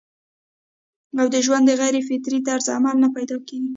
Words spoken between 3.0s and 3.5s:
نه پېدا